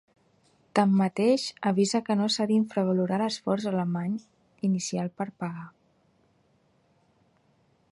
[0.77, 4.17] Tanmateix, avisa que no s'ha d'infravalorar l'esforç alemany
[4.71, 5.69] inicial per pagar.